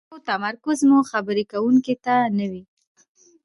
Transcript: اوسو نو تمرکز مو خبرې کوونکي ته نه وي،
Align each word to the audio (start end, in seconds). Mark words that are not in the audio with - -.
اوسو 0.03 0.11
نو 0.21 0.25
تمرکز 0.29 0.79
مو 0.89 0.97
خبرې 1.11 1.43
کوونکي 1.51 1.95
ته 2.05 2.15
نه 2.37 2.45
وي، 2.51 2.63